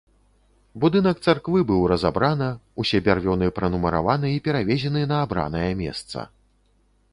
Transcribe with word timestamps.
Будынак 0.85 1.19
царквы 1.27 1.59
быў 1.71 1.81
разабрана, 1.91 2.47
усе 2.85 3.03
бярвёны 3.09 3.51
пранумараваны 3.59 4.33
і 4.39 4.43
перавезены 4.49 5.07
на 5.15 5.23
абранае 5.29 5.71
месца. 5.87 6.29